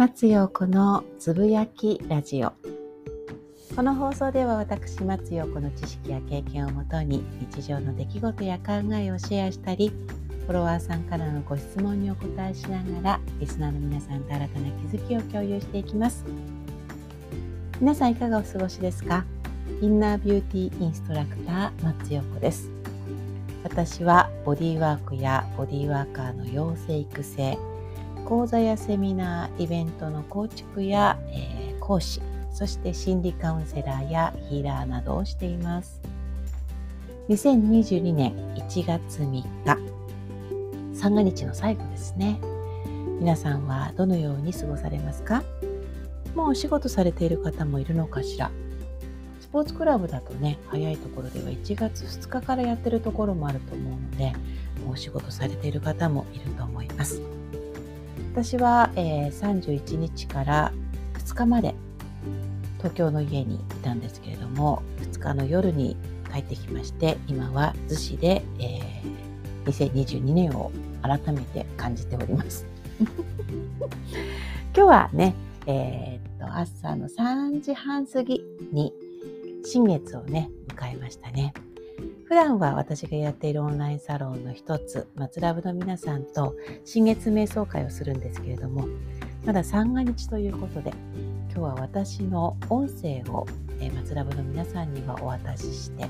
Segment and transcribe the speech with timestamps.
[0.00, 2.54] 松陽子のつぶやきラジオ。
[3.76, 7.22] この放送では私松陽子の知識や経験をもとに
[7.52, 9.92] 日常の出来事や考えをシェアしたり
[10.46, 16.24] フォロワーさんからのご質問にお答えしながらリスナーの皆さんと新たな気づきを共有していきます。
[17.78, 19.26] 皆さんいかがお過ごしですか？
[19.82, 22.70] インナービューティーインストラクター松陽子です。
[23.62, 27.58] 私はボディワークやボディワーカーの養成育成
[28.30, 32.22] 講座やセミナーイベントの構築や、えー、講師
[32.52, 36.00] そして心理カウンセラーやヒーラーなどをしています。
[37.28, 39.44] 2022年1月3日
[40.94, 42.38] 三が日の最後ですね。
[43.18, 45.42] 皆さんはどのように過ごされますか？
[46.36, 48.52] もうお仕事されている方もいるのかしら？
[49.40, 54.32] スポーツクラブだとね早いところでは1月2日からやってるところもあると思うので
[54.84, 57.39] もうお仕事されている方もいると思います。
[58.32, 60.72] 私は、えー、31日から
[61.14, 61.74] 2日まで
[62.78, 65.96] 東京の家にいたんですけれども2日の夜に
[66.32, 70.70] 帰ってきまして今は逗子で、えー、2022年を
[71.02, 72.66] 改めて感じております
[73.00, 73.10] 今
[74.74, 75.34] 日はね、
[75.66, 78.94] えー、っと朝の3時半過ぎに
[79.64, 81.52] 新月をね迎えましたね。
[82.30, 88.86] 普段は私がやっているオンラインサロンの一つ、松ラブの皆さんと新月瞑想会をするんですけれども、
[89.44, 90.92] まだ三が日ということで、
[91.52, 93.48] 今日は私の音声を、
[93.96, 96.06] 松ラブの皆さんにはお渡しして、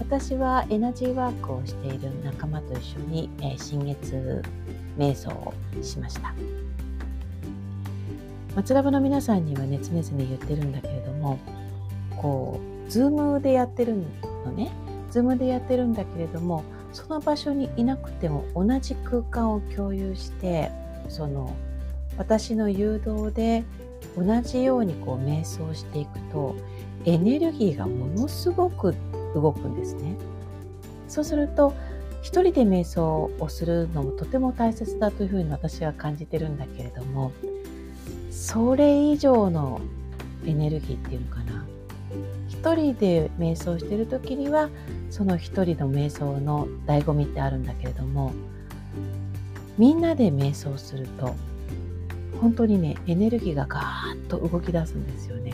[0.00, 4.42] 私はエナジーワークをしている仲間と一緒に、新月
[4.98, 6.34] 瞑想をしました。
[8.56, 11.38] 松ラブの皆さんにはね、常々言ってるんだけれども、
[12.20, 13.94] こう、ズームでやってる
[14.44, 14.72] のね。
[15.12, 20.70] ズームでやってるんだけれどもその場所にいなくても同じ空間を共有して
[21.08, 21.54] その
[22.16, 23.62] 私の誘導で
[24.16, 26.56] 同じようにこう瞑想していくと
[27.04, 28.94] エネルギーがものすごく
[29.34, 30.16] 動くんですね。
[31.08, 31.74] そうすると
[32.22, 37.32] 一人で瞑想をするのもとても大切だというふうに私は感じてるんだけれども
[38.30, 39.80] それ以上の
[40.46, 41.66] エネルギーっていうのかな
[42.48, 44.70] 一人で瞑想してる時には
[45.12, 48.32] その一人の瞑想の醍醐味ってあるんだけれども
[49.76, 51.34] みんなで瞑想すると
[52.40, 55.52] 本当にねエネルギーがガーッと動き出すんですよね。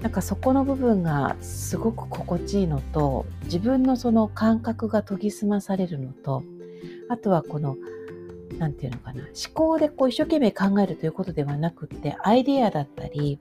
[0.00, 6.42] なんかそこの部分がすごく心地いいのと自分のその感覚が研ぎ澄まされるのと
[7.10, 7.76] あとはこの
[8.58, 13.38] 何て言うのかな思考でこう一生懸命考えるということではなくってアイデアだったり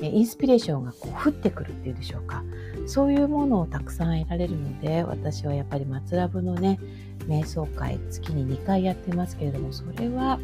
[0.00, 2.42] インスピレーションがこう降ってくるっていうでしょうか。
[2.86, 6.78] そういうものをたくさん得られるので私はやっぱり松ラブのね
[7.26, 10.38] 瞑想会月に2回やってますけれどもそれは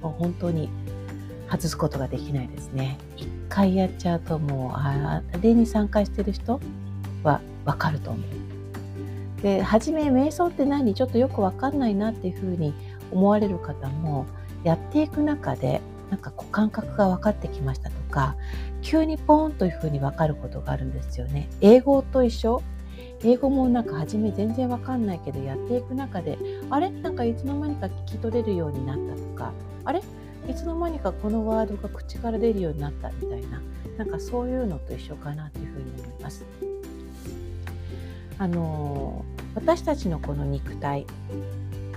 [0.00, 0.68] もう本当に
[1.50, 2.98] 外すことができないですね。
[3.16, 6.60] 1回やっちゃうともうあれに参加してる人
[7.22, 9.42] はわかると思う。
[9.42, 10.94] で初め瞑想って何？
[10.94, 12.72] ちょっとよくわかんないなっていうふうに
[13.10, 14.26] 思われる方も
[14.62, 15.80] やっていく中で
[16.10, 17.90] なんかこう感覚が分かってきました。
[17.90, 18.36] とか
[18.82, 21.48] 急にポーンというふうに分かることがあるんですよね。
[21.60, 22.62] 英語と一緒
[23.24, 26.38] 英語もなんか初め全然わかんないけどやっていく中で
[26.70, 26.90] あれ？
[26.90, 29.52] なんかいつの間にか聞き取れるようになったとか
[29.84, 30.02] あれ？
[30.48, 33.62] いつの間にかこのワードが口から出るようになったみたいな
[33.96, 36.44] なんかそういうのと一緒かなというふうに思います。
[38.38, 39.24] あの
[39.54, 41.06] 私たちのこの肉体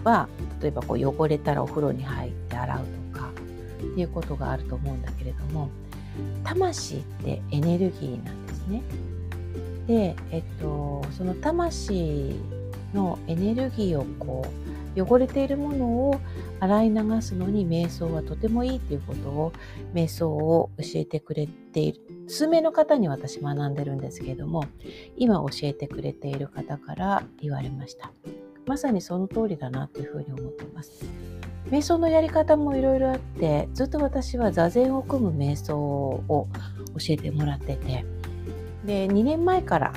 [0.04, 0.28] は
[0.62, 2.96] 例えばこう汚れたらお風呂に入って洗うと
[3.88, 5.70] っていうことがあると思うんだけれども
[6.44, 8.84] 魂ってエネルギーなんですね。
[9.88, 12.36] で、えっと、その魂
[12.94, 14.46] のエネルギーをこ
[14.98, 16.22] う汚れているものを
[16.60, 19.54] 洗い流すのに瞑想はとてもいいということを
[19.94, 22.02] 瞑想を教えてくれている。
[22.28, 24.66] 数名の方に私学んでるんですけれども
[25.16, 28.12] 今教えてくれている方から言われました。
[28.66, 31.06] まさにその通りだなというふうに思ってます。
[31.70, 36.50] 瞑想のやり方もいろいろあってずっと私は座禅を組む瞑想を教
[37.10, 38.06] えてもらってて。
[38.86, 39.94] で2年前から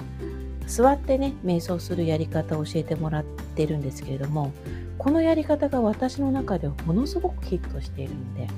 [0.66, 4.52] 座ってね瞑想するやり方を教えてもらってるんですけれども
[4.98, 8.48] このやり方が私の中ではものすごくヒットしているので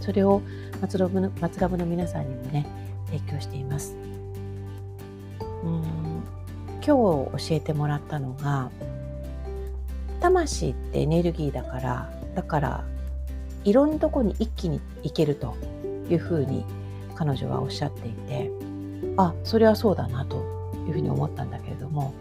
[0.00, 0.42] それを
[0.80, 2.66] 松ラブの松ラブの皆さんにもね
[3.06, 3.94] 提供しています。
[5.64, 5.82] うん
[6.84, 6.96] 今
[7.36, 8.70] 日教えてもらったのが
[10.22, 12.84] 魂ってエネルギーだからだから
[13.64, 15.56] いろんなとこに一気に行けると
[16.08, 16.64] いうふうに
[17.14, 18.50] 彼女はおっしゃっていて
[19.16, 20.36] あそれはそうだなと
[20.86, 22.14] いうふうに思ったんだけれども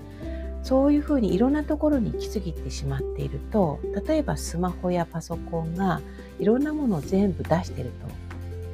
[0.64, 6.02] そういうふうにいろんなところに行き過ぎてしまっていると例えばスマホやパソコンが
[6.40, 7.92] いろんなものを全部出してる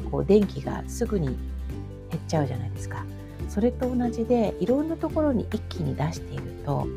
[0.04, 1.38] とこう電気がすぐに減っ
[2.28, 3.06] ちゃうじゃないですか。
[3.50, 6.88] それと同じでいろんなところに一気に出していると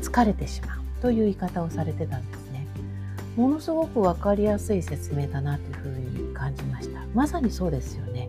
[0.00, 2.66] 疲れてしまうという言い方をされてたんですね。
[3.36, 7.00] ものすごく分かりやすい説明だなというふうに感じました。
[7.12, 8.28] まさにそうですよね。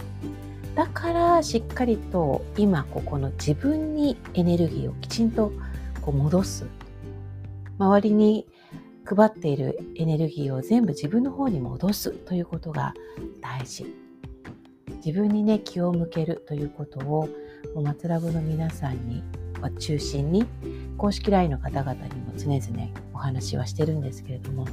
[0.75, 5.53] だからしっかりと今ここの自分にエネルギーをきちんと
[6.01, 6.65] こう戻す
[7.77, 8.47] 周りに
[9.05, 12.95] 配っているエネルギーを全部自分の方に戻すということが
[13.39, 13.85] 大事
[15.05, 17.29] 自分にね気を向けるということを
[17.83, 19.21] 松ラブの皆さんに
[19.79, 20.45] 中心に
[20.97, 24.67] 公式 LINE の方々にも常々お話はしてるんですけれども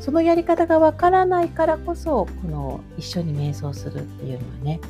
[0.00, 4.80] そのやり方がわからないからこそこの一緒に瞑想するっていうのはね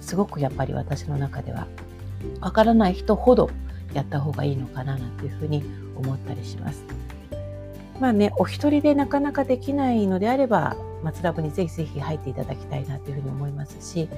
[0.00, 1.66] すごくやっぱり私の中では
[2.40, 3.50] わからない人ほど
[3.94, 5.64] やった方がいいのかななんていうふうに
[5.96, 6.84] 思ったりします。
[8.00, 14.08] まあねお一人でなかなかできないのであれば松ラブにぜひぜひ入っていただきたいなというふうに思いますし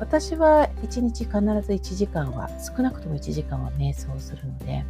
[0.00, 4.84] 私は1日必ず1時間は少なくとも1時間は瞑想するので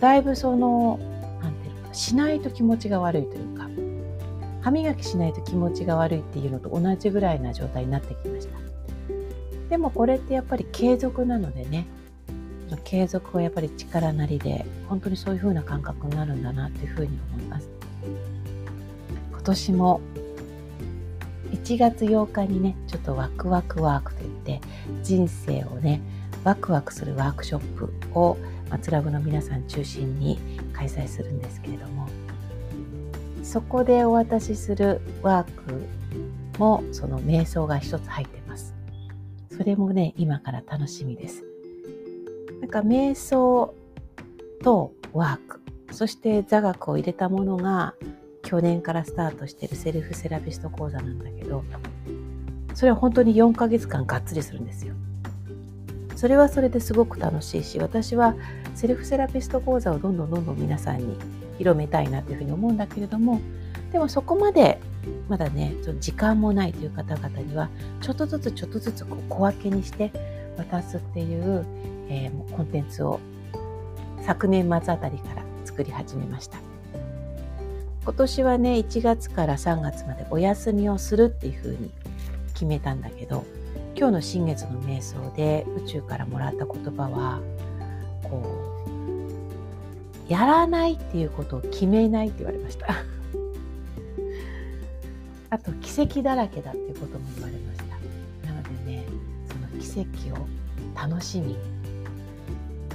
[0.00, 0.98] だいぶその
[1.42, 3.68] 何ていうかしないと気持ちが悪いというか
[4.62, 8.58] 歯磨きしないと気持ちが悪いっていうのと同じぐらいな状態になってきました。
[9.70, 11.86] でもこれってやっぱり継続なのでね
[12.84, 17.68] 継続はやっぱり力なりで本当にそういう風な感覚になるんだなっていう風に思います。
[19.30, 20.00] 今年も
[21.64, 24.60] 1月8日にねちょっとワクワクワークといって
[25.02, 26.00] 人生をね
[26.44, 28.36] ワクワクするワークショップを
[28.70, 30.38] 松ラブの皆さん中心に
[30.72, 32.08] 開催するんですけれども
[33.42, 35.86] そこでお渡しするワーク
[36.58, 38.74] もその瞑想が一つ入ってます。
[39.56, 41.44] それもね今から楽しみです。
[42.60, 43.74] なんか瞑想
[44.62, 45.60] とワーク
[45.92, 47.94] そして座学を入れたものが
[48.48, 51.62] 去年からスタートしてるセルフセラピスト講座なんだけど
[52.72, 54.94] それは本当に4ヶ月間がっつりするんですよ。
[56.16, 58.34] それはそれですごく楽しいし私は
[58.74, 61.18] セルフセラピスト講座をどんどんどんどん皆さんに
[61.58, 63.38] 広めたいなというふうに思うんだけれども
[63.92, 64.80] でもそこまで
[65.28, 67.68] まだね時間もないという方々には
[68.00, 70.10] ちょっとずつちょっとずつこう小分けにして
[70.56, 71.66] 渡すっていう、
[72.08, 73.20] えー、コンテンツを
[74.22, 76.67] 昨年末あたりから作り始めました。
[78.08, 81.90] 今年はね1月から3月までお休みをするっていうふうに
[82.54, 83.44] 決めたんだけど
[83.94, 87.42] 今日の新月の瞑想で宇宙からもらった言葉は
[88.22, 88.64] こ
[90.26, 92.86] うやらないっていうことを決めないって言われました。
[95.50, 97.84] あと奇跡だらけだっていうことも言われました。
[98.50, 99.04] なのでね
[99.46, 100.46] その奇跡を
[100.94, 101.58] 楽しみ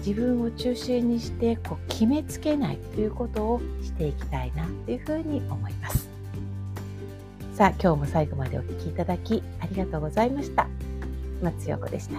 [0.06, 6.10] 自分を中心にしてこう決めつけないということをしていきたいなというふうに思います。
[7.54, 10.68] さあ今日も最後までお聴きいただきありがとうございました。
[11.42, 12.18] 松陽子でした。